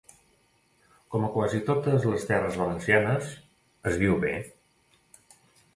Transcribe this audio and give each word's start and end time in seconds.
Com 1.15 1.27
a 1.27 1.29
quasi 1.35 1.59
totes 1.67 2.07
les 2.13 2.25
terres 2.31 2.59
valencianes, 2.63 3.31
es 3.93 4.01
viu 4.05 4.19
bé. 4.27 4.35